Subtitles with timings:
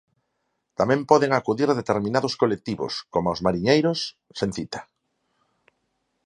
[0.79, 3.99] Tamén poden acudir determinados colectivos, coma os mariñeiros,
[4.39, 4.79] sen cita.